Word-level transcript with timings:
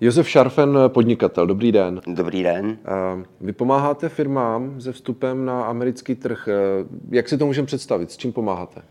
Josef 0.00 0.28
Šarfen, 0.28 0.78
podnikatel, 0.88 1.46
dobrý 1.46 1.72
den. 1.72 2.00
Dobrý 2.06 2.42
den. 2.42 2.78
Vy 3.40 3.52
pomáháte 3.52 4.08
firmám 4.08 4.80
se 4.80 4.92
vstupem 4.92 5.44
na 5.44 5.64
americký 5.64 6.14
trh. 6.14 6.48
Jak 7.10 7.28
si 7.28 7.38
to 7.38 7.46
můžeme 7.46 7.66
představit? 7.66 8.10
S 8.10 8.16
čím 8.16 8.32
pomáháte? 8.32 8.82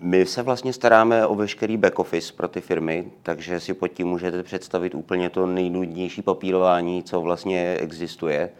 My 0.00 0.26
se 0.26 0.42
vlastně 0.42 0.72
staráme 0.72 1.26
o 1.26 1.34
veškerý 1.34 1.76
back 1.76 1.98
office 1.98 2.32
pro 2.36 2.48
ty 2.48 2.60
firmy, 2.60 3.04
takže 3.22 3.60
si 3.60 3.74
pod 3.74 3.88
tím 3.88 4.06
můžete 4.06 4.42
představit 4.42 4.94
úplně 4.94 5.30
to 5.30 5.46
nejnudnější 5.46 6.22
papírování, 6.22 7.02
co 7.02 7.20
vlastně 7.20 7.76
existuje. 7.80 8.50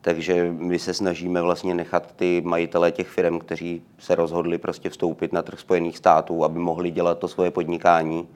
Takže 0.00 0.52
my 0.58 0.78
se 0.78 0.94
snažíme 0.94 1.42
vlastně 1.42 1.74
nechat 1.74 2.12
ty 2.16 2.42
majitele 2.44 2.92
těch 2.92 3.08
firm, 3.08 3.38
kteří 3.38 3.82
se 3.98 4.14
rozhodli 4.14 4.58
prostě 4.58 4.90
vstoupit 4.90 5.32
na 5.32 5.42
trh 5.42 5.60
Spojených 5.60 5.98
států, 5.98 6.44
aby 6.44 6.58
mohli 6.58 6.90
dělat 6.90 7.18
to 7.18 7.28
svoje 7.28 7.50
podnikání. 7.50 8.28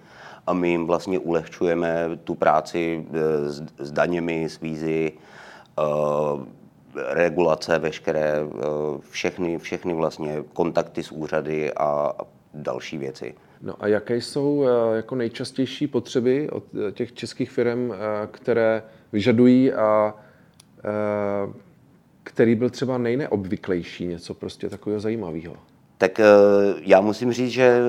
A 0.46 0.52
my 0.52 0.68
jim 0.68 0.86
vlastně 0.86 1.18
ulehčujeme 1.18 2.18
tu 2.24 2.34
práci 2.34 3.06
e, 3.12 3.48
s, 3.48 3.62
s 3.78 3.92
daněmi, 3.92 4.48
s 4.48 4.60
vízy, 4.60 5.12
uh, 5.78 6.44
regulace, 7.08 7.78
veškeré, 7.78 8.42
uh, 8.44 8.60
všechny, 9.10 9.58
všechny 9.58 9.94
vlastně 9.94 10.44
kontakty 10.52 11.02
s 11.02 11.12
úřady 11.12 11.72
a 11.74 12.12
další 12.54 12.98
věci. 12.98 13.34
No 13.62 13.74
a 13.80 13.86
jaké 13.86 14.16
jsou 14.16 14.64
jako 14.94 15.14
nejčastější 15.14 15.86
potřeby 15.86 16.50
od 16.50 16.64
těch 16.92 17.12
českých 17.12 17.50
firm, 17.50 17.92
které 18.30 18.82
vyžadují 19.12 19.72
a 19.72 20.14
který 22.22 22.54
byl 22.54 22.70
třeba 22.70 22.98
nejneobvyklejší, 22.98 24.06
něco 24.06 24.34
prostě 24.34 24.68
takového 24.68 25.00
zajímavého? 25.00 25.56
Tak 25.98 26.20
já 26.80 27.00
musím 27.00 27.32
říct, 27.32 27.50
že 27.50 27.80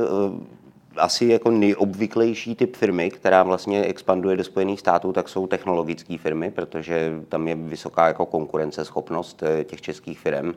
asi 0.98 1.26
jako 1.26 1.52
nejobvyklejší 1.52 2.56
typ 2.56 2.76
firmy, 2.78 3.12
která 3.12 3.44
vlastně 3.44 3.84
expanduje 3.84 4.38
do 4.38 4.44
Spojených 4.44 4.80
států, 4.80 5.14
tak 5.14 5.30
jsou 5.30 5.48
technologické 5.48 6.18
firmy, 6.18 6.52
protože 6.52 7.12
tam 7.30 7.48
je 7.48 7.56
vysoká 7.56 8.08
jako 8.08 8.26
konkurenceschopnost 8.26 9.44
těch 9.64 9.82
českých 9.82 10.20
firm. 10.20 10.54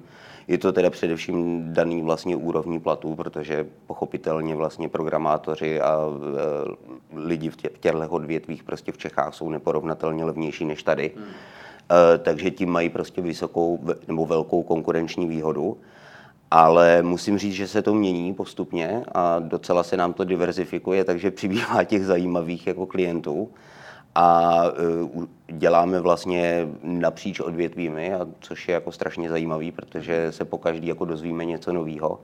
Je 0.49 0.59
to 0.59 0.73
teda 0.73 0.91
především 0.91 1.65
daný 1.73 2.03
vlastně 2.03 2.37
úrovní 2.37 2.81
platů, 2.81 3.15
protože 3.15 3.67
pochopitelně 3.87 4.57
vlastně 4.57 4.89
programátoři 4.89 5.81
a 5.81 5.99
lidi 7.15 7.51
v 7.51 7.57
těchto 7.57 8.09
odvětvích 8.09 8.63
prostě 8.63 8.93
v 8.93 8.99
Čechách 8.99 9.35
jsou 9.35 9.49
neporovnatelně 9.49 10.25
levnější 10.25 10.65
než 10.65 10.83
tady. 10.83 11.13
Hmm. 11.17 11.25
Eh, 11.91 12.19
takže 12.19 12.51
tím 12.51 12.71
mají 12.71 12.89
prostě 12.89 13.23
vysokou 13.23 13.81
nebo 14.09 14.27
velkou 14.27 14.63
konkurenční 14.63 15.27
výhodu. 15.27 15.77
Ale 16.55 17.03
musím 17.03 17.39
říct, 17.39 17.55
že 17.55 17.69
se 17.69 17.83
to 17.83 17.95
mění 17.95 18.35
postupně 18.35 19.05
a 19.15 19.39
docela 19.39 19.83
se 19.83 19.97
nám 19.97 20.13
to 20.13 20.25
diverzifikuje, 20.25 21.05
takže 21.05 21.31
přibývá 21.31 21.85
těch 21.85 22.07
zajímavých 22.07 22.67
jako 22.67 22.87
klientů. 22.87 23.51
A 24.15 24.63
eh, 24.67 25.27
děláme 25.53 26.01
vlastně 26.01 26.69
napříč 26.83 27.41
odvětvími, 27.41 28.15
a 28.15 28.27
což 28.41 28.69
je 28.69 28.75
jako 28.75 28.93
strašně 28.93 29.31
zajímavý, 29.31 29.73
protože 29.73 30.33
se 30.33 30.45
po 30.45 30.59
každý 30.59 30.87
jako 30.87 31.05
dozvíme 31.05 31.45
něco 31.45 31.73
nového. 31.73 32.21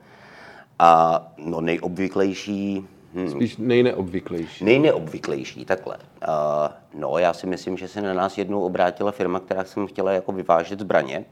A 0.79 1.21
no 1.37 1.61
nejobvyklejší 1.61 2.87
Hmm. 3.15 3.29
Spíš 3.29 3.57
nejneobvyklejší. 3.57 4.65
Nejneobvyklejší, 4.65 5.65
takhle. 5.65 5.97
Uh, 5.97 7.01
no, 7.01 7.17
já 7.17 7.33
si 7.33 7.47
myslím, 7.47 7.77
že 7.77 7.87
se 7.87 8.01
na 8.01 8.13
nás 8.13 8.37
jednou 8.37 8.61
obrátila 8.61 9.11
firma, 9.11 9.39
která 9.39 9.63
jsem 9.63 9.87
chtěla 9.87 10.11
jako 10.11 10.31
vyvážet 10.31 10.79
zbraně, 10.79 11.25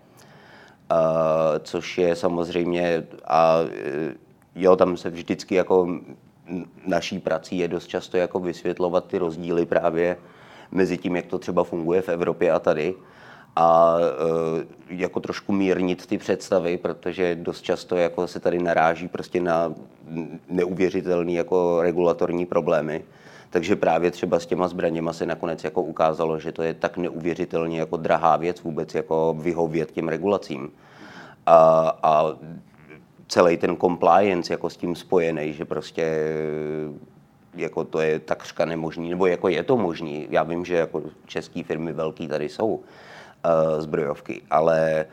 což 1.60 1.98
je 1.98 2.16
samozřejmě, 2.16 3.08
a 3.28 3.60
uh, 3.62 3.70
jo, 4.56 4.76
tam 4.76 4.98
se 4.98 5.10
vždycky 5.10 5.56
jako 5.56 6.00
naší 6.88 7.20
prací 7.20 7.58
je 7.58 7.68
dost 7.68 7.88
často 7.88 8.18
jako 8.18 8.40
vysvětlovat 8.40 9.06
ty 9.08 9.18
rozdíly 9.18 9.66
právě 9.66 10.18
mezi 10.72 10.98
tím, 10.98 11.16
jak 11.16 11.26
to 11.26 11.40
třeba 11.40 11.64
funguje 11.64 12.02
v 12.02 12.10
Evropě 12.10 12.52
a 12.52 12.60
tady 12.60 12.96
a 13.56 13.98
e, 14.00 14.96
jako 14.96 15.20
trošku 15.20 15.54
mírnit 15.54 16.06
ty 16.06 16.18
představy, 16.18 16.78
protože 16.78 17.36
dost 17.36 17.62
často 17.62 17.96
jako 17.96 18.28
se 18.28 18.40
tady 18.40 18.60
naráží 18.60 19.08
prostě 19.08 19.42
na 19.42 19.74
neuvěřitelné 20.50 21.32
jako 21.32 21.82
regulatorní 21.82 22.46
problémy. 22.46 23.04
Takže 23.50 23.76
právě 23.76 24.12
třeba 24.12 24.40
s 24.40 24.46
těma 24.46 24.68
zbraněma 24.68 25.14
se 25.14 25.26
nakonec 25.26 25.64
jako 25.64 25.82
ukázalo, 25.82 26.40
že 26.40 26.52
to 26.52 26.64
je 26.64 26.74
tak 26.74 26.98
neuvěřitelně 26.98 27.80
jako 27.80 27.98
drahá 27.98 28.38
věc 28.38 28.62
vůbec 28.62 28.96
jako 28.96 29.36
vyhovět 29.40 29.92
těm 29.92 30.08
regulacím. 30.08 30.72
A, 31.46 31.92
a 32.04 32.26
celý 33.28 33.58
ten 33.58 33.78
compliance 33.78 34.54
jako 34.54 34.70
s 34.70 34.78
tím 34.78 34.96
spojený, 34.96 35.54
že 35.54 35.66
prostě 35.66 36.34
jako 37.56 37.84
to 37.84 38.02
je 38.02 38.20
takřka 38.20 38.66
nemožný, 38.66 39.10
nebo 39.10 39.26
jako 39.26 39.48
je 39.48 39.64
to 39.64 39.78
možný. 39.78 40.28
Já 40.30 40.44
vím, 40.44 40.66
že 40.66 40.76
jako 40.76 41.02
české 41.26 41.64
firmy 41.64 41.94
velký 41.94 42.28
tady 42.28 42.50
jsou, 42.50 42.84
Eh, 43.44 43.82
zbrojovky, 43.82 44.42
ale 44.52 45.00
eh, 45.00 45.08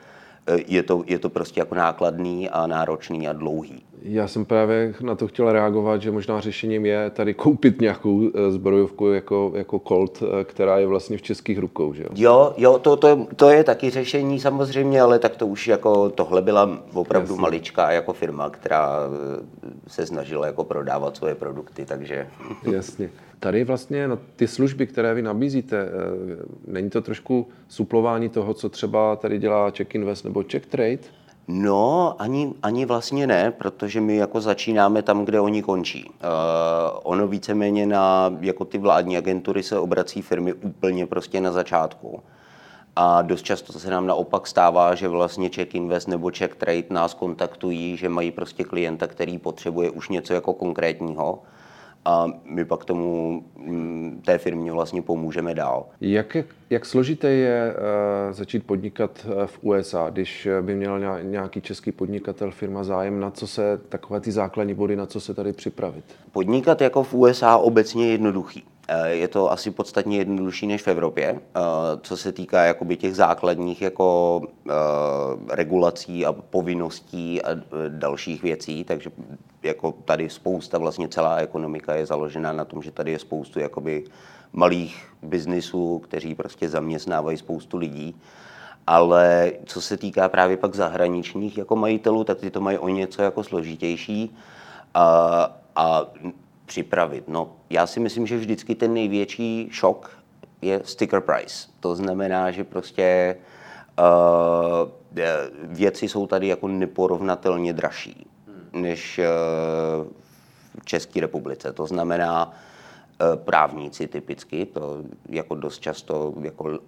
je 0.67 0.83
to, 0.83 1.05
je 1.07 1.19
to 1.19 1.29
prostě 1.31 1.61
jako 1.61 1.75
nákladný 1.75 2.51
a 2.51 2.67
náročný 2.67 3.29
a 3.29 3.33
dlouhý. 3.33 3.83
Já 4.03 4.29
jsem 4.29 4.45
právě 4.45 4.95
na 5.01 5.15
to 5.15 5.29
chtěl 5.29 5.53
reagovat, 5.53 6.03
že 6.03 6.11
možná 6.11 6.41
řešením 6.41 6.87
je 6.87 7.11
tady 7.11 7.35
koupit 7.35 7.81
nějakou 7.81 8.23
eh, 8.29 8.51
zbrojovku 8.51 9.07
jako, 9.07 9.53
jako 9.55 9.79
Colt, 9.89 10.23
která 10.45 10.79
je 10.79 10.87
vlastně 10.87 11.19
v 11.19 11.23
českých 11.23 11.59
rukou, 11.59 11.95
že 11.95 12.03
jo? 12.03 12.09
Jo, 12.15 12.55
jo 12.57 12.79
to, 12.79 12.97
to, 12.97 13.27
to 13.37 13.51
je 13.51 13.65
taky 13.65 13.91
řešení 13.91 14.41
samozřejmě, 14.41 15.01
ale 15.01 15.19
tak 15.19 15.37
to 15.37 15.47
už 15.47 15.69
jako 15.69 16.11
tohle 16.11 16.43
byla 16.43 16.79
opravdu 16.95 17.33
Jasně. 17.33 17.43
maličká 17.43 17.91
jako 17.91 18.13
firma, 18.13 18.51
která 18.51 18.99
se 19.89 20.07
snažila 20.07 20.47
jako 20.47 20.65
prodávat 20.65 21.17
svoje 21.17 21.35
produkty, 21.35 21.85
takže... 21.87 22.29
Jasně. 22.73 23.11
Tady 23.41 23.65
vlastně 23.65 24.09
na 24.09 24.19
ty 24.37 24.49
služby, 24.49 24.87
které 24.87 25.15
vy 25.15 25.23
nabízíte, 25.23 25.77
eh, 25.77 25.91
není 26.67 26.91
to 26.91 27.03
trošku 27.03 27.49
suplování 27.69 28.29
toho, 28.29 28.55
co 28.55 28.69
třeba 28.69 29.17
tady 29.17 29.39
dělá 29.39 29.71
Check 29.71 29.95
Invest 29.95 30.25
nebo 30.25 30.45
Check 30.53 30.67
Trade? 30.67 30.99
No, 31.49 32.17
ani, 32.19 32.55
ani 32.63 32.87
vlastně 32.87 33.27
ne, 33.27 33.51
protože 33.51 34.01
my 34.01 34.17
jako 34.17 34.41
začínáme 34.41 35.03
tam, 35.03 35.25
kde 35.25 35.41
oni 35.41 35.63
končí. 35.63 36.05
Uh, 36.05 36.13
ono 37.03 37.29
víceméně 37.29 37.87
na 37.87 38.37
jako 38.41 38.65
ty 38.65 38.79
vládní 38.79 39.17
agentury 39.17 39.63
se 39.63 39.79
obrací 39.79 40.23
firmy 40.23 40.53
úplně 40.53 41.07
prostě 41.07 41.41
na 41.41 41.53
začátku. 41.53 42.21
A 42.97 43.23
dost 43.23 43.43
často 43.43 43.73
se 43.73 43.91
nám 43.91 44.07
naopak 44.07 44.47
stává, 44.47 44.95
že 44.95 45.09
vlastně 45.09 45.49
Check 45.55 45.75
Invest 45.75 46.09
nebo 46.09 46.31
Check 46.39 46.57
Trade 46.57 46.83
nás 46.91 47.15
kontaktují, 47.15 47.97
že 47.97 48.09
mají 48.09 48.31
prostě 48.31 48.65
klienta, 48.65 49.07
který 49.07 49.39
potřebuje 49.39 49.91
už 49.91 50.09
něco 50.09 50.35
jako 50.35 50.55
konkrétního 50.55 51.43
a 52.07 52.27
my 52.45 52.65
pak 52.65 52.85
tomu 52.85 53.43
mm, 53.57 54.23
té 54.25 54.39
firmě 54.39 54.73
vlastně 54.73 55.03
pomůžeme 55.03 55.55
dál. 55.55 55.87
Jak, 56.01 56.37
jak 56.71 56.87
složité 56.87 57.31
je 57.31 57.75
uh, 57.75 58.33
začít 58.33 58.67
podnikat 58.67 59.27
eh, 59.27 59.47
v 59.47 59.59
USA, 59.63 60.11
když 60.11 60.49
by 60.61 60.75
měl 60.75 61.01
nějaký 61.23 61.61
český 61.61 61.93
podnikatel, 61.93 62.51
firma 62.51 62.85
zájem, 62.85 63.21
na 63.21 63.31
co 63.31 63.47
se, 63.47 63.81
takové 63.89 64.21
ty 64.21 64.33
základní 64.33 64.75
body, 64.75 64.97
na 64.97 65.07
co 65.07 65.21
se 65.21 65.35
tady 65.35 65.53
připravit? 65.53 66.05
Podnikat 66.33 66.81
jako 66.81 67.03
v 67.03 67.15
USA 67.15 67.57
obecně 67.57 68.07
je 68.07 68.13
jednoduchý. 68.13 68.65
Eh, 68.89 69.09
je 69.09 69.29
to 69.29 69.53
asi 69.53 69.71
podstatně 69.71 70.19
jednodušší 70.19 70.67
než 70.67 70.83
v 70.83 70.89
Evropě, 70.89 71.41
co 72.03 72.17
se 72.17 72.33
týká 72.33 72.65
jakoby 72.65 72.97
těch 72.97 73.17
základních 73.17 73.83
jako 73.83 74.41
regulací 75.51 76.27
a 76.27 76.33
povinností 76.33 77.43
a 77.43 77.49
dalších 77.89 78.43
věcí, 78.43 78.85
takže 78.85 79.11
jako 79.63 79.93
tady 79.93 80.31
spousta, 80.31 80.79
vlastně 80.79 81.09
celá 81.09 81.37
ekonomika 81.37 81.95
je 81.95 82.07
založena 82.07 82.53
na 82.53 82.65
tom, 82.65 82.83
že 82.83 82.91
tady 82.91 83.11
je 83.11 83.19
spoustu 83.19 83.61
jakoby 83.61 84.05
malých 84.53 85.09
biznisů, 85.23 85.99
kteří 85.99 86.35
prostě 86.35 86.69
zaměstnávají 86.69 87.37
spoustu 87.37 87.77
lidí. 87.77 88.17
Ale 88.87 89.53
co 89.65 89.81
se 89.81 89.97
týká 89.97 90.29
právě 90.29 90.57
pak 90.57 90.75
zahraničních 90.75 91.59
jako 91.59 91.77
majitelů, 91.77 92.25
tak 92.25 92.39
ty 92.39 92.51
to 92.51 92.61
mají 92.61 92.79
o 92.79 92.89
něco 92.89 93.23
jako 93.23 93.45
složitější 93.45 94.37
a, 94.95 95.59
a 95.77 96.03
připravit. 96.67 97.29
No, 97.29 97.53
já 97.71 97.87
si 97.87 98.01
myslím, 98.01 98.27
že 98.27 98.37
vždycky 98.37 98.75
ten 98.75 98.95
největší 98.95 99.69
šok 99.71 100.11
je 100.63 100.81
sticker 100.85 101.21
price. 101.21 101.69
To 101.81 101.97
znamená, 101.97 102.51
že 102.51 102.65
prostě 102.65 103.37
uh, 103.99 104.91
věci 105.63 106.09
jsou 106.09 106.27
tady 106.27 106.47
jako 106.47 106.69
neporovnatelně 106.69 107.73
dražší 107.73 108.27
než 108.77 109.19
eh, 109.19 109.25
v 110.81 110.85
České 110.85 111.21
republice. 111.21 111.73
To 111.73 111.87
znamená 111.87 112.53
eh, 112.53 113.37
právníci 113.37 114.07
typicky, 114.07 114.67
to 114.67 115.03
jako 115.29 115.55
dost 115.55 115.79
často 115.79 116.35
jako 116.41 116.79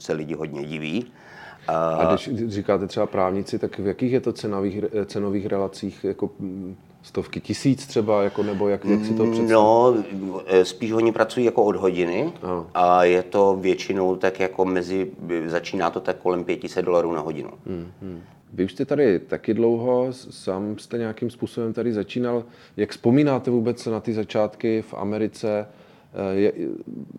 se 0.00 0.12
lidi 0.12 0.34
hodně 0.34 0.64
diví. 0.64 1.12
A 1.68 2.14
když 2.14 2.30
říkáte 2.46 2.86
třeba 2.86 3.06
právníci, 3.06 3.58
tak 3.58 3.78
v 3.78 3.86
jakých 3.86 4.12
je 4.12 4.20
to 4.20 4.32
cenových, 4.32 4.84
cenových 5.06 5.46
relacích? 5.46 6.04
Jako 6.04 6.30
mm, 6.38 6.76
stovky 7.02 7.40
tisíc 7.40 7.86
třeba, 7.86 8.22
jako, 8.22 8.42
nebo 8.42 8.68
jak, 8.68 8.84
jak 8.84 9.04
si 9.04 9.14
to 9.14 9.22
představíte? 9.22 9.52
No, 9.52 9.94
eh, 10.46 10.64
spíš 10.64 10.92
oni 10.92 11.12
pracují 11.12 11.46
jako 11.46 11.64
od 11.64 11.76
hodiny 11.76 12.32
a. 12.42 12.66
a 12.74 13.04
je 13.04 13.22
to 13.22 13.58
většinou 13.60 14.16
tak 14.16 14.40
jako 14.40 14.64
mezi, 14.64 15.10
začíná 15.46 15.90
to 15.90 16.00
tak 16.00 16.16
kolem 16.16 16.44
500 16.44 16.84
dolarů 16.84 17.12
na 17.12 17.20
hodinu. 17.20 17.50
Hmm, 17.66 17.92
hmm. 18.02 18.22
Vy 18.52 18.64
už 18.64 18.72
jste 18.72 18.84
tady 18.84 19.18
taky 19.18 19.54
dlouho, 19.54 20.06
sám 20.10 20.78
jste 20.78 20.98
nějakým 20.98 21.30
způsobem 21.30 21.72
tady 21.72 21.92
začínal. 21.92 22.44
Jak 22.76 22.90
vzpomínáte 22.90 23.50
vůbec 23.50 23.86
na 23.86 24.00
ty 24.00 24.12
začátky 24.12 24.82
v 24.82 24.94
Americe? 24.94 25.66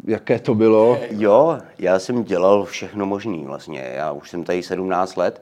jaké 0.07 0.39
to 0.39 0.55
bylo? 0.55 0.99
Jo, 1.09 1.57
já 1.79 1.99
jsem 1.99 2.23
dělal 2.23 2.65
všechno 2.65 3.05
možný 3.05 3.43
vlastně. 3.43 3.91
Já 3.95 4.11
už 4.11 4.29
jsem 4.29 4.43
tady 4.43 4.63
17 4.63 5.15
let 5.15 5.41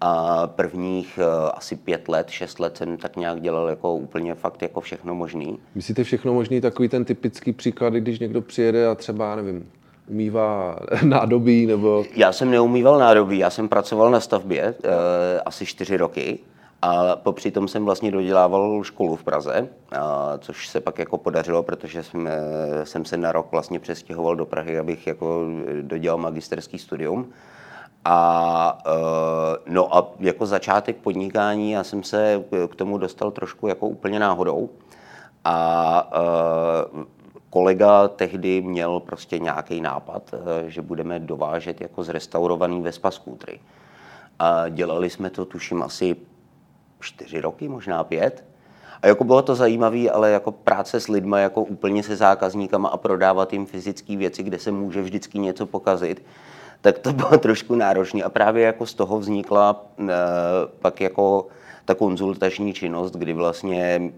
a 0.00 0.46
prvních 0.46 1.18
uh, 1.18 1.50
asi 1.54 1.76
pět 1.76 2.08
let, 2.08 2.30
šest 2.30 2.60
let 2.60 2.76
jsem 2.76 2.96
tak 2.96 3.16
nějak 3.16 3.40
dělal 3.40 3.68
jako 3.68 3.94
úplně 3.94 4.34
fakt 4.34 4.62
jako 4.62 4.80
všechno 4.80 5.14
možný. 5.14 5.58
Myslíte 5.74 6.04
všechno 6.04 6.34
možný, 6.34 6.60
takový 6.60 6.88
ten 6.88 7.04
typický 7.04 7.52
příklad, 7.52 7.92
když 7.92 8.18
někdo 8.18 8.42
přijede 8.42 8.86
a 8.86 8.94
třeba, 8.94 9.36
nevím, 9.36 9.70
umývá 10.08 10.78
nádobí 11.02 11.66
nebo... 11.66 12.04
Já 12.16 12.32
jsem 12.32 12.50
neumýval 12.50 12.98
nádobí, 12.98 13.38
já 13.38 13.50
jsem 13.50 13.68
pracoval 13.68 14.10
na 14.10 14.20
stavbě 14.20 14.74
uh, 14.84 14.90
asi 15.44 15.66
čtyři 15.66 15.96
roky 15.96 16.38
a 16.82 17.16
popři 17.16 17.50
tom 17.50 17.68
jsem 17.68 17.84
vlastně 17.84 18.10
dodělával 18.10 18.84
školu 18.84 19.16
v 19.16 19.24
Praze, 19.24 19.68
uh, 19.92 19.98
což 20.38 20.68
se 20.68 20.80
pak 20.80 20.98
jako 20.98 21.18
podařilo, 21.18 21.62
protože 21.62 22.02
jsem, 22.02 22.20
uh, 22.20 22.84
jsem 22.84 23.04
se 23.04 23.16
na 23.16 23.32
rok 23.32 23.52
vlastně 23.52 23.78
přestěhoval 23.78 24.36
do 24.36 24.46
Prahy, 24.46 24.78
abych 24.78 25.06
jako 25.06 25.44
dodělal 25.82 26.18
magisterský 26.18 26.78
studium. 26.78 27.32
A 28.04 28.78
no 29.66 29.96
a 29.96 30.10
jako 30.18 30.46
začátek 30.46 30.96
podnikání, 30.96 31.72
já 31.72 31.84
jsem 31.84 32.02
se 32.02 32.44
k 32.70 32.74
tomu 32.74 32.98
dostal 32.98 33.30
trošku 33.30 33.66
jako 33.68 33.86
úplně 33.86 34.18
náhodou. 34.18 34.70
A 35.44 36.10
kolega 37.50 38.08
tehdy 38.08 38.60
měl 38.60 39.00
prostě 39.00 39.38
nějaký 39.38 39.80
nápad, 39.80 40.34
eh, 40.34 40.70
že 40.70 40.82
budeme 40.82 41.18
dovážet 41.18 41.80
jako 41.80 42.04
zrestaurovaný 42.04 42.82
Vespa 42.82 43.10
skútry. 43.10 43.60
A 44.38 44.68
dělali 44.68 45.10
jsme 45.10 45.30
to, 45.30 45.44
tuším, 45.44 45.82
asi 45.82 46.16
čtyři 47.00 47.40
roky, 47.40 47.68
možná 47.68 48.04
pět. 48.04 48.44
A 49.02 49.06
jako 49.06 49.24
bylo 49.24 49.42
to 49.42 49.54
zajímavé, 49.54 50.10
ale 50.10 50.30
jako 50.30 50.52
práce 50.52 51.00
s 51.00 51.08
lidmi, 51.08 51.36
jako 51.40 51.62
úplně 51.62 52.02
se 52.02 52.16
zákazníkama 52.16 52.88
a 52.88 52.96
prodávat 52.96 53.52
jim 53.52 53.66
fyzické 53.66 54.16
věci, 54.16 54.42
kde 54.42 54.58
se 54.58 54.70
může 54.70 55.02
vždycky 55.02 55.38
něco 55.38 55.66
pokazit, 55.66 56.22
tak 56.80 56.98
to 56.98 57.12
bylo 57.12 57.38
trošku 57.38 57.74
náročné. 57.74 58.22
A 58.22 58.28
právě 58.28 58.64
jako 58.64 58.86
z 58.86 58.94
toho 58.94 59.18
vznikla 59.18 59.86
e, 59.98 60.04
pak 60.78 61.00
jako 61.00 61.46
ta 61.84 61.94
konzultační 61.94 62.74
činnost, 62.74 63.16
kdy 63.16 63.32
vlastně 63.32 64.12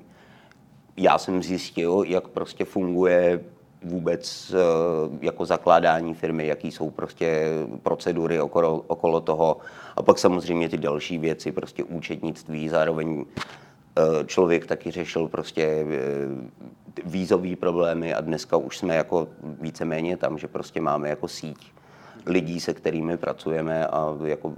já 0.97 1.19
jsem 1.19 1.43
zjistil, 1.43 2.05
jak 2.07 2.29
prostě 2.29 2.65
funguje 2.65 3.41
vůbec 3.83 4.55
eh, 4.55 5.27
jako 5.27 5.45
zakládání 5.45 6.15
firmy, 6.15 6.47
jaký 6.47 6.73
jsou 6.73 6.91
prostě 6.91 7.45
procedury 7.83 8.41
okolo, 8.41 8.85
okolo 8.87 9.21
toho. 9.21 9.57
A 9.97 10.03
pak 10.03 10.19
samozřejmě 10.19 10.69
ty 10.69 10.79
další 10.79 11.19
věci, 11.19 11.53
prostě 11.53 11.85
účetnictví, 11.85 12.69
zároveň 12.69 13.25
eh, 13.25 14.25
člověk 14.27 14.67
taky 14.67 14.91
řešil 14.91 15.29
prostě 15.29 15.87
vízové 17.05 17.57
problémy 17.57 18.15
a 18.15 18.21
dneska 18.21 18.57
už 18.57 18.79
jsme 18.79 18.97
jako 18.97 19.29
víceméně 19.61 20.17
tam, 20.17 20.39
že 20.39 20.49
prostě 20.49 20.81
máme 20.81 21.09
jako 21.09 21.29
síť 21.29 21.73
lidí, 22.27 22.61
se 22.61 22.75
kterými 22.75 23.17
pracujeme 23.17 23.87
a 23.87 24.17
jako 24.25 24.53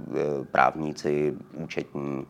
právníci, 0.51 1.33
účetní, 1.53 2.25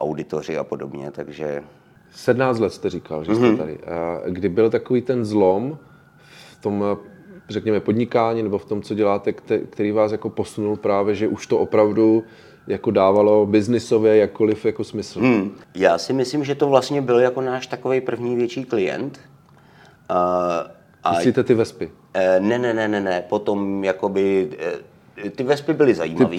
auditoři 0.00 0.58
a 0.58 0.64
podobně, 0.64 1.10
takže 1.10 1.62
17 2.10 2.58
let 2.58 2.72
jste 2.72 2.90
říkal, 2.90 3.24
že 3.24 3.34
jste 3.34 3.44
mm-hmm. 3.44 3.56
tady. 3.56 3.78
Kdy 4.26 4.48
byl 4.48 4.70
takový 4.70 5.02
ten 5.02 5.24
zlom 5.24 5.78
v 6.52 6.62
tom, 6.62 6.98
řekněme, 7.48 7.80
podnikání 7.80 8.42
nebo 8.42 8.58
v 8.58 8.64
tom, 8.64 8.82
co 8.82 8.94
děláte, 8.94 9.32
který 9.70 9.92
vás 9.92 10.12
jako 10.12 10.30
posunul 10.30 10.76
právě, 10.76 11.14
že 11.14 11.28
už 11.28 11.46
to 11.46 11.58
opravdu 11.58 12.24
jako 12.66 12.90
dávalo 12.90 13.46
biznisově 13.46 14.16
jakkoliv 14.16 14.64
jako 14.64 14.84
smysl? 14.84 15.20
Hmm. 15.20 15.54
Já 15.74 15.98
si 15.98 16.12
myslím, 16.12 16.44
že 16.44 16.54
to 16.54 16.68
vlastně 16.68 17.02
byl 17.02 17.20
jako 17.20 17.40
náš 17.40 17.66
takový 17.66 18.00
první 18.00 18.36
větší 18.36 18.64
klient. 18.64 19.20
Uh, 20.10 20.16
a 21.08 21.16
Myslíte 21.16 21.44
ty 21.44 21.54
Vespy? 21.54 21.86
Uh, 21.86 21.92
ne, 22.46 22.58
ne, 22.58 22.74
ne, 22.74 22.88
ne, 22.88 23.00
ne. 23.00 23.24
Potom 23.28 23.84
jakoby 23.84 24.50
uh, 25.24 25.30
ty 25.30 25.42
Vespy 25.42 25.72
byly 25.74 25.94
zajímavé, 25.94 26.36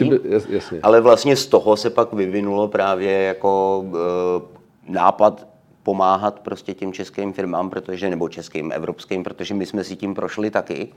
ale 0.84 1.02
vlastně 1.02 1.36
z 1.36 1.48
toho 1.48 1.78
se 1.78 1.90
pak 1.90 2.14
vyvinulo 2.14 2.68
právě 2.68 3.12
jako 3.12 3.80
uh, 3.80 3.94
nápad 4.94 5.48
pomáhat 5.84 6.40
prostě 6.40 6.74
těm 6.74 6.94
českým 6.94 7.34
firmám, 7.34 7.70
protože, 7.70 8.10
nebo 8.10 8.30
českým, 8.30 8.72
evropským, 8.72 9.24
protože 9.24 9.54
my 9.54 9.66
jsme 9.66 9.84
si 9.84 9.96
tím 9.96 10.16
prošli 10.16 10.50
taky 10.50 10.94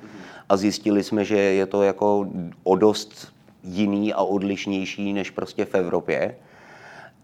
a 0.48 0.56
zjistili 0.56 1.04
jsme, 1.04 1.24
že 1.24 1.38
je 1.38 1.66
to 1.66 1.82
jako 1.82 2.28
o 2.64 2.76
dost 2.76 3.32
jiný 3.64 4.12
a 4.12 4.22
odlišnější 4.22 5.12
než 5.12 5.30
prostě 5.30 5.64
v 5.64 5.74
Evropě. 5.74 6.36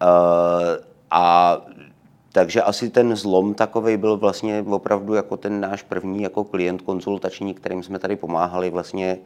Uh, 0.01 0.07
a 1.11 1.57
takže 2.31 2.61
asi 2.61 2.89
ten 2.89 3.15
zlom 3.15 3.53
takový 3.53 3.97
byl 3.97 4.17
vlastně 4.17 4.65
opravdu 4.69 5.13
jako 5.13 5.37
ten 5.37 5.61
náš 5.61 5.83
první 5.83 6.23
jako 6.23 6.43
klient 6.43 6.81
konzultační, 6.81 7.53
kterým 7.53 7.83
jsme 7.83 7.99
tady 7.99 8.15
pomáhali 8.15 8.69
vlastně 8.69 9.17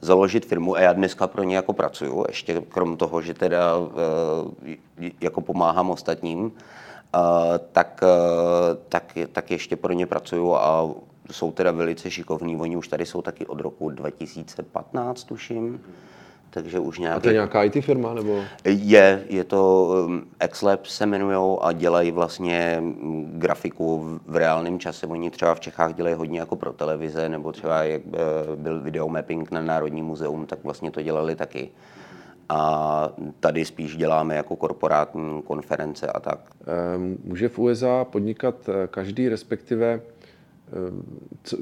založit 0.00 0.46
firmu 0.46 0.76
a 0.76 0.80
já 0.80 0.92
dneska 0.92 1.26
pro 1.26 1.42
ně 1.42 1.56
jako 1.56 1.72
pracuju, 1.72 2.24
ještě 2.28 2.60
krom 2.68 2.96
toho, 2.96 3.22
že 3.22 3.34
teda 3.34 3.76
uh, 3.76 3.86
jako 5.20 5.40
pomáhám 5.40 5.90
ostatním, 5.90 6.52
tak, 7.72 8.00
eh, 8.02 8.76
tak, 8.88 9.18
tak 9.32 9.50
ještě 9.50 9.76
pro 9.76 9.92
ně 9.92 10.06
pracuju 10.06 10.54
a 10.54 10.94
jsou 11.30 11.52
teda 11.52 11.70
velice 11.70 12.10
šikovní. 12.10 12.56
Oni 12.56 12.76
už 12.76 12.88
tady 12.88 13.06
jsou 13.06 13.22
taky 13.22 13.46
od 13.46 13.60
roku 13.60 13.90
2015, 13.90 15.24
tuším. 15.24 15.80
Takže 16.56 16.78
už 16.78 16.98
nějaký... 16.98 17.16
A 17.16 17.20
to 17.20 17.28
je 17.28 17.32
nějaká 17.32 17.64
IT 17.64 17.84
firma, 17.84 18.14
nebo? 18.14 18.44
Je, 18.64 19.24
je 19.28 19.44
to 19.44 19.88
um, 20.06 20.26
XLab 20.48 20.86
se 20.86 21.04
jmenují 21.04 21.58
a 21.60 21.72
dělají 21.72 22.10
vlastně 22.10 22.76
mm, 22.80 23.32
grafiku 23.38 24.18
v 24.26 24.36
reálném 24.36 24.78
čase. 24.78 25.06
Oni 25.06 25.30
třeba 25.30 25.54
v 25.54 25.60
Čechách 25.60 25.94
dělají 25.94 26.14
hodně 26.14 26.40
jako 26.40 26.56
pro 26.56 26.72
televize, 26.72 27.28
nebo 27.28 27.52
třeba 27.52 27.82
jak 27.82 28.02
eh, 28.06 28.18
byl 28.56 28.80
videomapping 28.80 29.50
na 29.50 29.62
Národní 29.62 30.02
muzeum, 30.02 30.46
tak 30.46 30.64
vlastně 30.64 30.90
to 30.90 31.02
dělali 31.02 31.36
taky 31.36 31.70
a 32.48 33.12
tady 33.40 33.64
spíš 33.64 33.96
děláme 33.96 34.34
jako 34.34 34.56
korporátní 34.56 35.42
konference 35.42 36.06
a 36.06 36.20
tak. 36.20 36.40
Ehm, 36.66 37.16
může 37.24 37.48
v 37.48 37.58
USA 37.58 38.04
podnikat 38.04 38.68
eh, 38.68 38.86
každý, 38.86 39.28
respektive 39.28 40.00
ehm, 40.72 41.02
co, 41.42 41.56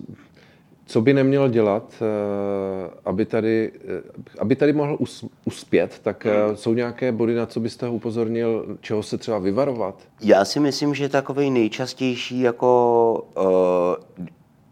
co 0.86 1.00
by 1.00 1.14
neměl 1.14 1.48
dělat, 1.48 1.94
eh, 2.02 2.90
aby 3.04 3.24
tady, 3.24 3.72
eh, 3.74 4.02
aby 4.38 4.56
tady 4.56 4.72
mohl 4.72 4.98
uspět, 5.44 6.00
tak 6.02 6.26
jsou 6.54 6.74
nějaké 6.74 7.12
body, 7.12 7.34
na 7.34 7.46
co 7.46 7.60
byste 7.60 7.86
ho 7.86 7.92
upozornil, 7.92 8.76
čeho 8.80 9.02
se 9.02 9.18
třeba 9.18 9.38
vyvarovat? 9.38 9.94
Já 10.20 10.44
si 10.44 10.60
myslím, 10.60 10.94
že 10.94 11.08
takový 11.08 11.50
nejčastější 11.50 12.40
jako 12.40 13.24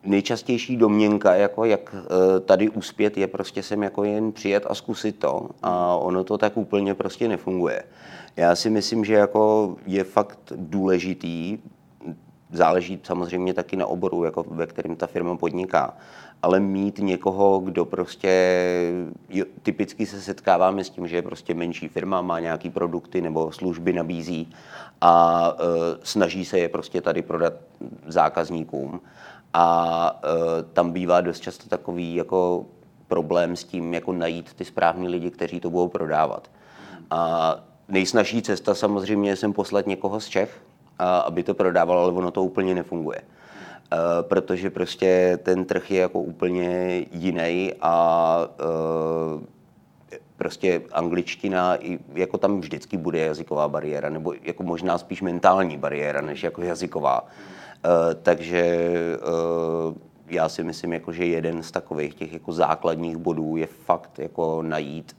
nejčastější 0.04 0.76
domněnka, 0.76 1.34
jako 1.34 1.64
jak 1.64 1.94
eh, 1.96 2.40
tady 2.40 2.68
uspět, 2.68 3.18
je 3.18 3.26
prostě 3.26 3.62
sem 3.62 3.82
jako 3.82 4.04
jen 4.04 4.32
přijet 4.32 4.66
a 4.68 4.74
zkusit 4.74 5.18
to. 5.18 5.48
A 5.62 5.96
ono 5.96 6.24
to 6.24 6.38
tak 6.38 6.56
úplně 6.56 6.94
prostě 6.94 7.28
nefunguje. 7.28 7.82
Já 8.36 8.56
si 8.56 8.70
myslím, 8.70 9.04
že 9.04 9.14
jako 9.14 9.74
je 9.86 10.04
fakt 10.04 10.52
důležitý, 10.56 11.58
záleží 12.52 13.00
samozřejmě 13.02 13.54
taky 13.54 13.76
na 13.76 13.86
oboru, 13.86 14.24
jako 14.24 14.44
ve 14.48 14.66
kterém 14.66 14.96
ta 14.96 15.06
firma 15.06 15.36
podniká, 15.36 15.96
ale 16.42 16.60
mít 16.60 16.98
někoho, 16.98 17.58
kdo 17.58 17.84
prostě, 17.84 18.32
jo, 19.28 19.44
typicky 19.62 20.06
se 20.06 20.20
setkáváme 20.20 20.84
s 20.84 20.90
tím, 20.90 21.08
že 21.08 21.16
je 21.16 21.22
prostě 21.22 21.54
menší 21.54 21.88
firma, 21.88 22.22
má 22.22 22.40
nějaký 22.40 22.70
produkty 22.70 23.20
nebo 23.20 23.52
služby 23.52 23.92
nabízí 23.92 24.54
a 25.00 25.44
e, 25.58 25.62
snaží 26.02 26.44
se 26.44 26.58
je 26.58 26.68
prostě 26.68 27.00
tady 27.00 27.22
prodat 27.22 27.52
zákazníkům 28.06 29.00
a 29.54 30.20
e, 30.24 30.62
tam 30.62 30.92
bývá 30.92 31.20
dost 31.20 31.40
často 31.40 31.68
takový 31.68 32.14
jako 32.14 32.66
problém 33.08 33.56
s 33.56 33.64
tím, 33.64 33.94
jako 33.94 34.12
najít 34.12 34.54
ty 34.54 34.64
správní 34.64 35.08
lidi, 35.08 35.30
kteří 35.30 35.60
to 35.60 35.70
budou 35.70 35.88
prodávat. 35.88 36.50
A 37.10 37.56
nejsnažší 37.88 38.42
cesta 38.42 38.74
samozřejmě 38.74 39.30
je 39.30 39.36
sem 39.36 39.52
poslat 39.52 39.86
někoho 39.86 40.20
z 40.20 40.28
Čech, 40.28 40.62
aby 40.98 41.42
to 41.42 41.54
prodával, 41.54 41.98
ale 41.98 42.12
ono 42.12 42.30
to 42.30 42.42
úplně 42.42 42.74
nefunguje. 42.74 43.18
E, 43.18 43.24
protože 44.22 44.70
prostě 44.70 45.38
ten 45.42 45.64
trh 45.64 45.90
je 45.90 46.00
jako 46.00 46.20
úplně 46.20 47.04
jiný 47.12 47.72
a 47.80 48.46
e, 48.60 49.52
prostě 50.36 50.82
angličtina, 50.92 51.78
jako 52.14 52.38
tam 52.38 52.60
vždycky 52.60 52.96
bude 52.96 53.18
jazyková 53.18 53.68
bariéra, 53.68 54.08
nebo 54.08 54.34
jako 54.42 54.62
možná 54.62 54.98
spíš 54.98 55.22
mentální 55.22 55.78
bariéra, 55.78 56.20
než 56.20 56.42
jako 56.42 56.62
jazyková. 56.62 57.26
Eh, 57.84 58.14
takže 58.22 58.90
já 60.26 60.48
si 60.48 60.64
myslím, 60.64 60.92
jako, 60.92 61.12
že 61.12 61.26
jeden 61.26 61.62
z 61.62 61.70
takových 61.70 62.14
těch 62.14 62.32
jako 62.32 62.52
základních 62.52 63.16
bodů 63.16 63.56
je 63.56 63.66
fakt 63.66 64.18
jako 64.18 64.62
najít 64.62 65.16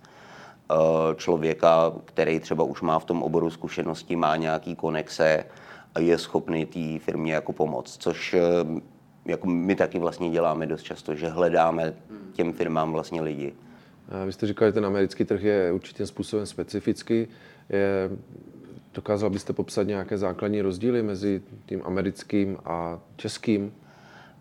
člověka, 1.16 1.92
který 2.06 2.40
třeba 2.40 2.64
už 2.64 2.82
má 2.82 3.00
v 3.00 3.06
tom 3.06 3.24
oboru 3.24 3.50
zkušenosti, 3.50 4.16
má 4.16 4.36
nějaký 4.36 4.76
konexe 4.76 5.46
a 5.96 6.00
je 6.00 6.18
schopný 6.18 6.66
té 6.66 7.00
firmě 7.00 7.34
jako 7.34 7.54
pomoct, 7.54 7.98
což 8.02 8.36
jako 9.26 9.48
my 9.48 9.76
taky 9.76 10.00
vlastně 10.00 10.30
děláme 10.30 10.66
dost 10.66 10.84
často, 10.84 11.16
že 11.16 11.28
hledáme 11.28 11.94
těm 12.34 12.54
firmám 12.54 12.92
vlastně 12.92 13.22
lidi. 13.22 13.54
Vy 14.26 14.34
jste 14.34 14.48
říkal, 14.48 14.68
že 14.68 14.72
ten 14.72 14.86
americký 14.86 15.26
trh 15.26 15.44
je 15.44 15.72
určitým 15.72 16.08
způsobem 16.08 16.46
specifický. 16.46 17.28
Je 17.70 18.10
Dokázal 18.94 19.30
byste 19.30 19.54
popsat 19.54 19.84
nějaké 19.84 20.18
základní 20.18 20.62
rozdíly 20.62 21.04
mezi 21.04 21.42
tím 21.66 21.82
americkým 21.86 22.58
a 22.66 23.00
českým? 23.16 23.74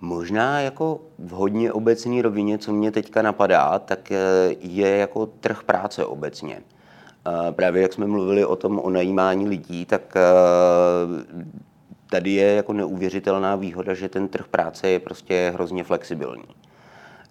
Možná 0.01 0.61
jako 0.61 1.01
v 1.19 1.31
hodně 1.31 1.73
obecné 1.73 2.23
rovině, 2.23 2.59
co 2.59 2.73
mě 2.73 2.91
teďka 2.91 3.23
napadá, 3.23 3.79
tak 3.79 4.13
je 4.61 4.89
jako 4.89 5.27
trh 5.27 5.63
práce 5.63 6.05
obecně. 6.05 6.61
Právě 7.51 7.83
jak 7.83 7.93
jsme 7.93 8.07
mluvili 8.07 8.45
o 8.45 8.57
tom 8.57 8.79
o 8.79 8.91
najímání 8.91 9.49
lidí, 9.49 9.85
tak 9.85 10.15
tady 12.11 12.31
je 12.31 12.55
jako 12.55 12.73
neuvěřitelná 12.73 13.57
výhoda, 13.57 13.95
že 13.95 14.09
ten 14.09 14.29
trh 14.29 14.47
práce 14.49 14.89
je 14.89 14.99
prostě 14.99 15.51
hrozně 15.55 15.85
flexibilní. 15.85 16.45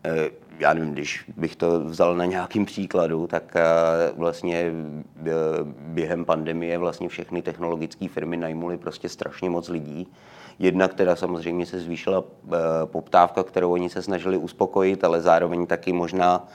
Eh, 0.04 0.30
já 0.60 0.74
nevím, 0.74 0.94
když 0.94 1.26
bych 1.38 1.56
to 1.56 1.80
vzal 1.80 2.16
na 2.16 2.26
nějakým 2.26 2.66
příkladu, 2.66 3.28
tak 3.28 3.56
eh, 3.56 3.62
vlastně 4.18 4.72
eh, 5.26 5.32
během 5.78 6.26
pandemie 6.26 6.78
vlastně 6.78 7.10
všechny 7.10 7.42
technologické 7.42 8.08
firmy 8.08 8.38
najmuly 8.38 8.78
prostě 8.78 9.10
strašně 9.10 9.50
moc 9.50 9.70
lidí. 9.70 10.08
Jedna, 10.60 10.88
která 10.88 11.16
samozřejmě 11.16 11.66
se 11.66 11.80
zvýšila 11.80 12.24
poptávka, 12.86 13.44
kterou 13.44 13.72
oni 13.72 13.90
se 13.90 14.02
snažili 14.02 14.38
uspokojit, 14.38 15.04
ale 15.04 15.22
zároveň 15.22 15.66
taky 15.68 15.94
možná 15.94 16.48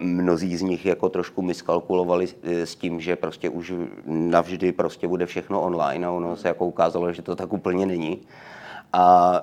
mnozí 0.00 0.56
z 0.56 0.62
nich 0.62 0.86
jako 0.86 1.08
trošku 1.08 1.42
miskalkulovali 1.42 2.28
s 2.42 2.74
tím, 2.74 3.00
že 3.00 3.16
prostě 3.16 3.50
už 3.50 3.72
navždy 4.06 4.72
prostě 4.72 5.08
bude 5.08 5.26
všechno 5.26 5.62
online 5.62 6.06
a 6.06 6.10
ono 6.10 6.36
se 6.36 6.48
jako 6.48 6.66
ukázalo, 6.66 7.12
že 7.12 7.22
to 7.22 7.36
tak 7.36 7.52
úplně 7.52 7.86
není. 7.86 8.20
A 8.92 9.42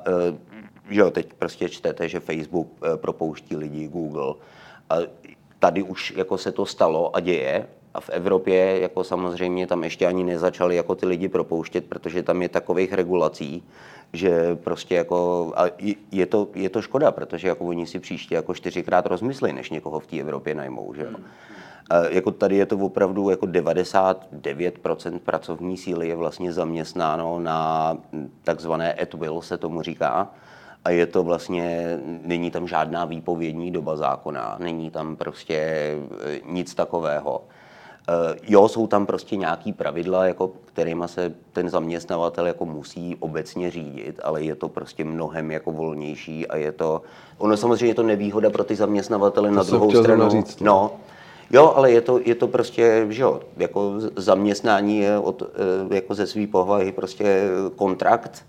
jo, 0.90 1.12
teď 1.12 1.34
prostě 1.34 1.70
čtete, 1.70 2.10
že 2.10 2.20
Facebook 2.20 2.68
eh, 2.84 2.98
propouští 2.98 3.56
lidi, 3.56 3.88
Google. 3.88 4.34
A 4.90 4.96
tady 5.60 5.84
už 5.84 6.14
jako 6.18 6.38
se 6.38 6.52
to 6.52 6.66
stalo 6.66 7.16
a 7.16 7.20
děje. 7.20 7.68
A 7.94 8.00
v 8.00 8.10
Evropě 8.10 8.80
jako 8.82 9.04
samozřejmě 9.04 9.68
tam 9.68 9.84
ještě 9.84 10.08
ani 10.08 10.24
nezačali 10.24 10.76
jako 10.76 10.96
ty 10.96 11.06
lidi 11.06 11.28
propouštět, 11.28 11.86
protože 11.86 12.24
tam 12.24 12.42
je 12.42 12.50
takových 12.50 12.94
regulací, 12.94 13.64
že 14.14 14.56
prostě 14.56 14.96
jako, 14.96 15.52
a 15.56 15.64
je 16.12 16.26
to, 16.26 16.48
je 16.56 16.70
to 16.70 16.82
škoda, 16.82 17.12
protože 17.12 17.48
jako 17.48 17.66
oni 17.66 17.88
si 17.88 18.00
příště 18.00 18.36
jako 18.36 18.54
čtyřikrát 18.54 19.06
rozmyslí, 19.06 19.54
než 19.54 19.70
někoho 19.70 20.00
v 20.00 20.08
té 20.08 20.20
Evropě 20.20 20.56
najmou, 20.56 20.94
že 20.94 21.04
jo. 21.04 21.20
A 21.90 21.98
jako 22.10 22.32
tady 22.32 22.56
je 22.56 22.66
to 22.66 22.78
opravdu 22.78 23.30
jako 23.30 23.46
99% 23.46 25.20
pracovní 25.20 25.78
síly 25.78 26.08
je 26.08 26.16
vlastně 26.16 26.54
zaměstnáno 26.54 27.40
na 27.40 27.98
takzvané 28.44 28.94
at 28.94 29.14
will, 29.14 29.42
se 29.42 29.58
tomu 29.58 29.82
říká, 29.82 30.32
a 30.86 30.90
je 30.90 31.06
to 31.06 31.24
vlastně, 31.24 32.00
není 32.24 32.52
tam 32.52 32.68
žádná 32.68 33.06
výpovědní 33.06 33.72
doba 33.72 33.98
zákona, 33.98 34.58
není 34.60 34.92
tam 34.92 35.16
prostě 35.16 35.56
e, 35.56 35.98
nic 36.46 36.76
takového. 36.76 37.42
E, 38.10 38.36
jo, 38.48 38.68
jsou 38.68 38.88
tam 38.88 39.06
prostě 39.06 39.36
nějaký 39.36 39.74
pravidla, 39.74 40.26
jako 40.26 40.52
kterýma 40.66 41.08
se 41.08 41.34
ten 41.54 41.70
zaměstnavatel 41.70 42.48
jako 42.48 42.66
musí 42.66 43.16
obecně 43.20 43.72
řídit, 43.72 44.20
ale 44.24 44.44
je 44.44 44.56
to 44.56 44.70
prostě 44.70 45.06
mnohem 45.06 45.52
jako 45.52 45.72
volnější 45.72 46.48
a 46.48 46.58
je 46.58 46.72
to, 46.72 47.02
ono 47.38 47.58
samozřejmě 47.58 47.86
je 47.86 47.96
to 47.96 48.04
nevýhoda 48.04 48.50
pro 48.50 48.64
ty 48.64 48.76
zaměstnavatele 48.76 49.50
to 49.50 49.56
na 49.56 49.64
druhou 49.64 49.92
stranu. 49.92 50.30
Říct, 50.30 50.62
no. 50.62 50.66
no, 50.66 50.92
Jo, 51.52 51.74
ale 51.76 51.92
je 51.92 52.02
to, 52.02 52.20
je 52.26 52.36
to 52.36 52.48
prostě, 52.48 53.06
že 53.10 53.22
jo, 53.22 53.42
jako 53.58 53.94
zaměstnání 54.16 55.00
je 55.00 55.18
od, 55.18 55.42
e, 55.42 55.96
jako 55.96 56.16
ze 56.16 56.28
své 56.28 56.48
povahy 56.48 56.92
prostě 56.92 57.50
kontrakt, 57.76 58.46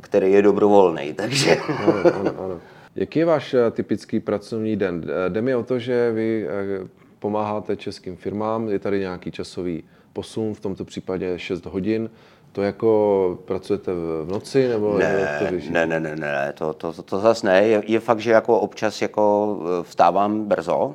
který 0.00 0.32
je 0.32 0.42
dobrovolný. 0.42 1.12
Takže... 1.16 1.56
Ano, 1.56 1.94
ano, 2.20 2.32
ano. 2.44 2.60
Jaký 2.96 3.18
je 3.18 3.24
váš 3.24 3.54
eh, 3.54 3.70
typický 3.70 4.20
pracovní 4.20 4.76
den? 4.76 5.04
Eh, 5.26 5.30
jde 5.30 5.42
mi 5.42 5.54
o 5.54 5.62
to, 5.62 5.78
že 5.78 6.12
vy 6.12 6.46
eh, 6.48 6.88
pomáháte 7.22 7.76
českým 7.76 8.16
firmám, 8.16 8.68
je 8.68 8.78
tady 8.78 9.00
nějaký 9.00 9.30
časový 9.30 9.84
posun, 10.12 10.54
v 10.54 10.60
tomto 10.60 10.84
případě 10.84 11.38
6 11.38 11.66
hodin. 11.66 12.10
To 12.52 12.62
jako 12.62 13.38
pracujete 13.44 13.92
v 13.92 14.26
noci 14.28 14.68
nebo 14.68 14.98
ne, 14.98 15.38
to 15.38 15.70
ne, 15.70 15.86
ne, 15.86 16.00
ne, 16.00 16.16
ne, 16.16 16.52
to, 16.54 16.72
to, 16.72 16.92
to, 16.92 17.02
to 17.02 17.18
zase 17.18 17.46
ne. 17.46 17.62
Je, 17.62 17.82
je 17.86 18.00
fakt, 18.00 18.20
že 18.20 18.30
jako 18.30 18.60
občas 18.60 19.02
jako 19.02 19.58
vstávám 19.82 20.44
brzo, 20.44 20.86
uh, 20.86 20.94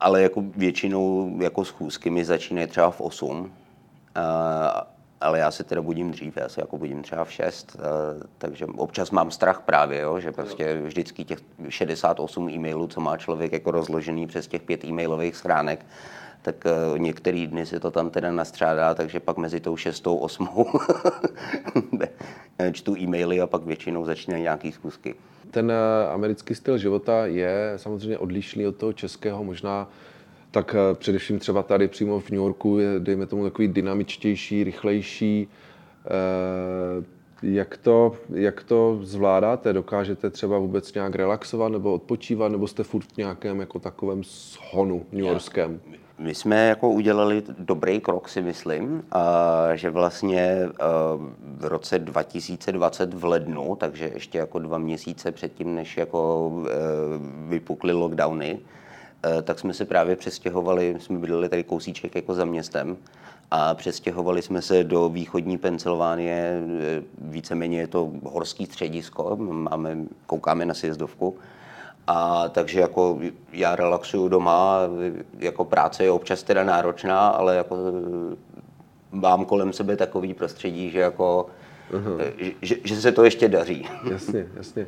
ale 0.00 0.22
jako 0.22 0.42
většinou 0.56 1.36
jako 1.40 1.64
schůzky 1.64 2.10
mi 2.10 2.24
začínají 2.24 2.66
třeba 2.66 2.90
v 2.90 3.00
8. 3.00 3.40
Uh, 3.40 3.50
ale 5.22 5.38
já 5.38 5.50
se 5.50 5.64
teda 5.64 5.82
budím 5.82 6.10
dřív, 6.10 6.36
já 6.36 6.48
se 6.48 6.60
jako 6.60 6.78
budím 6.78 7.02
třeba 7.02 7.24
v 7.24 7.32
6, 7.32 7.76
eh, 7.76 7.80
takže 8.38 8.66
občas 8.66 9.10
mám 9.10 9.30
strach 9.30 9.60
právě, 9.60 10.00
jo, 10.00 10.20
že 10.20 10.32
prostě 10.32 10.82
vždycky 10.82 11.24
těch 11.24 11.38
68 11.68 12.48
e-mailů, 12.48 12.86
co 12.86 13.00
má 13.00 13.16
člověk 13.16 13.52
jako 13.52 13.70
rozložený 13.70 14.26
přes 14.26 14.46
těch 14.46 14.62
pět 14.62 14.84
e-mailových 14.84 15.36
schránek, 15.36 15.86
tak 16.42 16.64
uh, 16.64 16.98
některý 16.98 17.46
dny 17.46 17.66
se 17.66 17.80
to 17.80 17.90
tam 17.90 18.10
teda 18.10 18.32
nastřádá, 18.32 18.94
takže 18.94 19.20
pak 19.20 19.36
mezi 19.36 19.60
tou 19.60 19.76
šestou, 19.76 20.16
osmou 20.16 20.66
čtu 22.72 22.96
e-maily 22.96 23.40
a 23.40 23.46
pak 23.46 23.62
většinou 23.62 24.04
začínají 24.04 24.42
nějaký 24.42 24.72
zkusky. 24.72 25.14
Ten 25.50 25.66
uh, 25.66 26.12
americký 26.12 26.54
styl 26.54 26.78
života 26.78 27.26
je 27.26 27.72
samozřejmě 27.76 28.18
odlišný 28.18 28.66
od 28.66 28.76
toho 28.76 28.92
českého, 28.92 29.44
možná 29.44 29.88
tak 30.52 30.74
eh, 30.74 30.94
především 30.94 31.38
třeba 31.38 31.62
tady 31.62 31.88
přímo 31.88 32.20
v 32.20 32.30
New 32.30 32.40
Yorku 32.40 32.78
je, 32.78 33.00
dejme 33.00 33.26
tomu, 33.26 33.44
takový 33.44 33.68
dynamičtější, 33.68 34.64
rychlejší. 34.64 35.48
Eh, 36.06 37.04
jak 37.42 37.76
to, 37.76 38.12
jak 38.34 38.62
to 38.64 38.98
zvládáte? 39.02 39.72
Dokážete 39.72 40.30
třeba 40.30 40.58
vůbec 40.58 40.94
nějak 40.94 41.14
relaxovat 41.14 41.72
nebo 41.72 41.92
odpočívat, 41.92 42.52
nebo 42.52 42.66
jste 42.66 42.82
furt 42.82 43.06
v 43.12 43.16
nějakém 43.16 43.60
jako 43.60 43.78
takovém 43.78 44.22
shonu 44.24 45.06
New 45.12 45.24
Yorkském? 45.24 45.80
My 46.18 46.34
jsme 46.34 46.68
jako 46.68 46.90
udělali 46.90 47.42
dobrý 47.58 48.00
krok, 48.00 48.28
si 48.28 48.42
myslím, 48.42 49.04
že 49.74 49.90
vlastně 49.90 50.68
v 51.40 51.64
roce 51.64 51.98
2020 51.98 53.14
v 53.14 53.24
lednu, 53.24 53.76
takže 53.76 54.10
ještě 54.14 54.38
jako 54.38 54.58
dva 54.58 54.78
měsíce 54.78 55.32
předtím, 55.32 55.74
než 55.74 55.96
jako 55.96 56.50
vypukly 57.48 57.92
lockdowny, 57.92 58.58
Eh, 58.58 58.58
tak 59.42 59.58
jsme 59.58 59.74
se 59.74 59.84
právě 59.84 60.16
přestěhovali, 60.16 60.96
jsme 60.98 61.18
bydleli 61.18 61.48
tady 61.48 61.64
kousíček 61.64 62.14
jako 62.14 62.34
za 62.34 62.44
městem 62.44 62.96
a 63.54 63.74
přestěhovali 63.74 64.42
jsme 64.42 64.62
se 64.62 64.84
do 64.84 65.08
východní 65.08 65.58
Pensylvánie, 65.58 66.62
eh, 66.80 67.02
víceméně 67.18 67.80
je 67.80 67.86
to 67.86 68.12
horský 68.24 68.66
středisko, 68.66 69.36
máme, 69.36 69.96
koukáme 70.26 70.64
na 70.64 70.74
sjezdovku. 70.74 71.36
A 72.06 72.48
takže 72.48 72.80
jako 72.80 73.18
já 73.52 73.76
relaxuju 73.76 74.28
doma, 74.28 74.78
jako 75.38 75.64
práce 75.64 76.04
je 76.04 76.10
občas 76.10 76.42
teda 76.42 76.64
náročná, 76.64 77.28
ale 77.28 77.56
jako 77.56 77.76
eh, 77.76 78.36
mám 79.12 79.44
kolem 79.44 79.72
sebe 79.72 79.96
takový 79.96 80.34
prostředí, 80.34 80.90
že 80.90 80.98
jako, 80.98 81.46
uh-huh. 81.90 82.52
že, 82.62 82.76
že 82.84 83.00
se 83.00 83.12
to 83.12 83.24
ještě 83.24 83.48
daří. 83.48 83.88
Jasně, 84.10 84.46
jasně. 84.54 84.86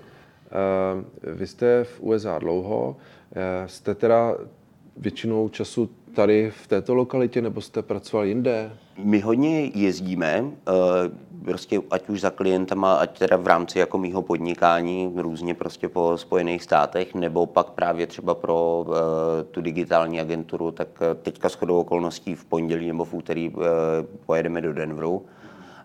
Uh, 0.54 1.34
vy 1.36 1.46
jste 1.46 1.84
v 1.84 2.00
USA 2.00 2.38
dlouho, 2.38 2.96
Eh, 3.34 3.68
jste 3.68 3.94
teda 3.94 4.36
většinou 4.96 5.48
času 5.48 5.90
tady 6.14 6.50
v 6.50 6.66
této 6.66 6.94
lokalitě, 6.94 7.42
nebo 7.42 7.60
jste 7.60 7.82
pracovali 7.82 8.28
jinde? 8.28 8.72
My 8.98 9.20
hodně 9.20 9.64
jezdíme, 9.64 10.44
eh, 10.44 10.72
prostě 11.44 11.80
ať 11.90 12.08
už 12.08 12.20
za 12.20 12.30
klientama, 12.30 12.94
ať 12.94 13.18
teda 13.18 13.36
v 13.36 13.46
rámci 13.46 13.78
jako 13.78 13.98
mýho 13.98 14.22
podnikání, 14.22 15.12
různě 15.16 15.54
prostě 15.54 15.88
po 15.88 16.12
Spojených 16.16 16.62
státech, 16.62 17.14
nebo 17.14 17.46
pak 17.46 17.70
právě 17.70 18.06
třeba 18.06 18.34
pro 18.34 18.86
eh, 18.88 19.44
tu 19.44 19.60
digitální 19.60 20.20
agenturu, 20.20 20.70
tak 20.70 20.88
teďka 21.22 21.48
shodou 21.48 21.78
okolností 21.78 22.34
v 22.34 22.44
pondělí 22.44 22.86
nebo 22.86 23.04
v 23.04 23.14
úterý 23.14 23.52
pojedeme 24.26 24.60
do 24.60 24.72
Denveru 24.72 25.26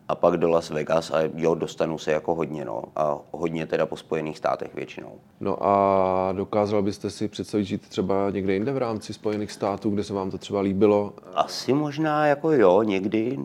a 0.10 0.16
pak 0.16 0.38
do 0.38 0.50
Las 0.50 0.70
Vegas 0.70 1.12
a 1.12 1.18
jo, 1.36 1.56
dostanu 1.56 1.98
se 1.98 2.12
jako 2.12 2.36
hodně, 2.36 2.66
no. 2.66 2.84
A 2.96 3.18
hodně 3.32 3.66
teda 3.66 3.86
po 3.86 3.98
Spojených 3.98 4.38
státech 4.38 4.76
většinou. 4.76 5.12
No 5.40 5.58
a 5.66 6.32
dokázal 6.32 6.82
byste 6.82 7.10
si 7.10 7.28
představit 7.28 7.64
žít 7.64 7.90
třeba 7.90 8.30
někde 8.30 8.54
jinde 8.54 8.72
v 8.72 8.78
rámci 8.78 9.14
Spojených 9.14 9.52
států, 9.52 9.90
kde 9.90 10.04
se 10.04 10.14
vám 10.14 10.32
to 10.32 10.38
třeba 10.38 10.62
líbilo? 10.62 11.14
Asi 11.36 11.74
možná 11.74 12.26
jako 12.26 12.52
jo, 12.52 12.84
někdy. 12.84 13.40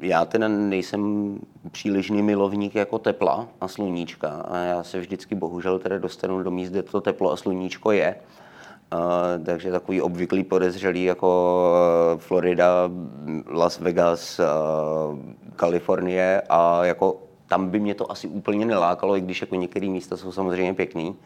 Já 0.00 0.24
teda 0.24 0.48
nejsem 0.48 1.34
přílišný 1.70 2.22
milovník 2.22 2.74
jako 2.74 2.98
tepla 2.98 3.48
a 3.60 3.68
sluníčka 3.68 4.28
a 4.28 4.56
já 4.56 4.82
se 4.82 5.00
vždycky 5.00 5.34
bohužel 5.34 5.78
teda 5.78 5.98
dostanu 5.98 6.42
do 6.42 6.50
míst, 6.50 6.70
kde 6.70 6.82
to 6.82 7.00
teplo 7.00 7.32
a 7.32 7.36
sluníčko 7.36 7.92
je. 7.92 8.16
Uh, 8.94 9.44
takže 9.44 9.70
takový 9.70 10.02
obvyklý 10.02 10.44
podezřelý 10.44 11.04
jako 11.04 11.62
uh, 12.14 12.20
Florida, 12.20 12.90
Las 13.46 13.80
Vegas, 13.80 14.40
uh, 14.40 15.18
Kalifornie 15.60 16.42
a 16.48 16.84
jako 16.84 17.16
tam 17.48 17.70
by 17.70 17.80
mě 17.80 17.94
to 17.94 18.12
asi 18.12 18.28
úplně 18.28 18.64
nelákalo, 18.64 19.16
i 19.16 19.20
když 19.20 19.40
jako 19.40 19.54
některé 19.54 19.86
místa 19.86 20.16
jsou 20.16 20.32
samozřejmě 20.32 20.74
pěkný, 20.74 21.16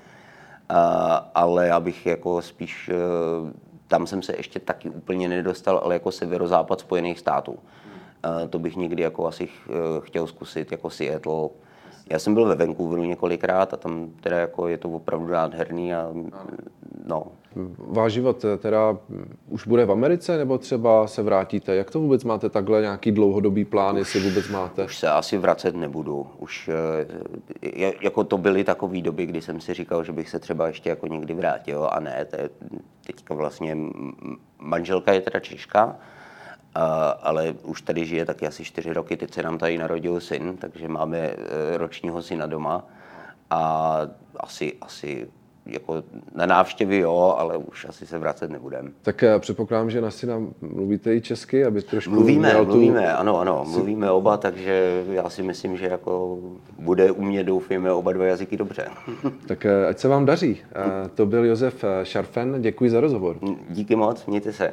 ale 1.35 1.67
já 1.67 1.81
bych 1.81 2.07
jako 2.07 2.43
spíš, 2.43 2.91
tam 3.89 4.07
jsem 4.07 4.23
se 4.23 4.37
ještě 4.37 4.61
taky 4.61 4.91
úplně 4.91 5.29
nedostal, 5.29 5.81
ale 5.85 5.95
jako 5.95 6.13
severozápad 6.13 6.81
Spojených 6.81 7.19
států. 7.19 7.59
To 8.51 8.59
bych 8.59 8.77
někdy 8.77 9.03
jako 9.03 9.27
asi 9.27 9.49
chtěl 10.01 10.27
zkusit, 10.27 10.73
jako 10.73 10.91
Seattle, 10.91 11.49
já 12.11 12.19
jsem 12.19 12.35
byl 12.35 12.45
ve 12.47 12.67
Vancouveru 12.67 13.05
několikrát 13.05 13.75
a 13.75 13.77
tam 13.77 14.11
teda 14.21 14.39
jako 14.39 14.69
je 14.69 14.79
to 14.79 14.89
opravdu 14.89 15.27
nádherný 15.27 15.95
a 15.95 16.11
no. 17.07 17.27
Váš 17.79 18.13
život 18.13 18.45
teda 18.59 18.99
už 19.49 19.67
bude 19.67 19.85
v 19.85 19.91
Americe, 19.91 20.39
nebo 20.39 20.59
třeba 20.59 21.07
se 21.07 21.23
vrátíte? 21.23 21.75
Jak 21.75 21.91
to 21.91 22.01
vůbec 22.01 22.25
máte 22.25 22.49
takhle 22.49 22.81
nějaký 22.81 23.13
dlouhodobý 23.13 23.65
plán, 23.65 23.95
už, 23.95 23.99
jestli 23.99 24.21
vůbec 24.21 24.49
máte? 24.49 24.85
Už 24.85 24.99
se 24.99 25.09
asi 25.09 25.39
vracet 25.39 25.77
nebudu. 25.77 26.27
Už 26.39 26.71
jako 28.01 28.25
to 28.25 28.39
byly 28.39 28.65
takové 28.65 29.01
doby, 29.01 29.27
kdy 29.27 29.43
jsem 29.43 29.61
si 29.61 29.75
říkal, 29.75 30.05
že 30.05 30.13
bych 30.13 30.29
se 30.29 30.39
třeba 30.39 30.67
ještě 30.67 30.91
jako 30.91 31.07
někdy 31.07 31.35
vrátil 31.35 31.89
a 31.93 32.01
ne, 32.01 32.25
to 32.31 32.37
je 32.37 32.51
teďka 33.07 33.35
vlastně 33.35 33.77
manželka 34.59 35.13
je 35.13 35.21
teda 35.21 35.41
Češka, 35.41 35.97
a, 36.75 37.09
ale 37.09 37.55
už 37.63 37.83
tady 37.83 38.05
žije 38.07 38.27
taky 38.27 38.47
asi 38.47 38.65
čtyři 38.65 38.93
roky, 38.93 39.17
teď 39.17 39.35
se 39.35 39.43
nám 39.43 39.59
tady 39.59 39.79
narodil 39.79 40.21
syn, 40.21 40.57
takže 40.57 40.89
máme 40.89 41.19
e, 41.19 41.37
ročního 41.79 42.23
syna 42.23 42.47
doma 42.47 42.85
a 43.51 44.01
asi, 44.37 44.73
asi 44.81 45.29
jako 45.67 46.03
na 46.35 46.47
návštěvy 46.47 46.99
jo, 46.99 47.35
ale 47.39 47.57
už 47.57 47.87
asi 47.89 48.07
se 48.07 48.19
vracet 48.19 48.51
nebudem. 48.51 48.93
Tak 49.03 49.25
předpokládám, 49.39 49.91
že 49.91 50.01
na 50.01 50.11
syna 50.11 50.43
mluvíte 50.61 51.15
i 51.15 51.21
česky, 51.21 51.65
aby 51.65 51.83
trošku 51.83 52.11
Mluvíme, 52.11 52.55
tu... 52.55 52.65
mluvíme, 52.65 53.15
ano, 53.15 53.41
ano, 53.41 53.65
mluvíme 53.69 54.11
oba, 54.11 54.37
takže 54.37 55.05
já 55.11 55.31
si 55.31 55.43
myslím, 55.43 55.77
že 55.77 55.87
jako 55.87 56.39
bude 56.79 57.11
umět, 57.11 57.45
doufíme, 57.45 57.93
oba 57.93 58.13
dva 58.13 58.25
jazyky 58.25 58.57
dobře. 58.57 58.89
tak 59.47 59.67
eh, 59.67 59.87
ať 59.87 59.99
se 59.99 60.09
vám 60.09 60.25
daří. 60.25 60.61
Eh, 60.73 61.09
to 61.15 61.27
byl 61.27 61.45
Josef 61.45 61.85
Šarfen, 62.03 62.63
děkuji 62.63 62.91
za 62.91 63.01
rozhovor. 63.01 63.37
Díky 63.69 63.97
moc, 63.97 64.27
mějte 64.27 64.53
se. 64.53 64.73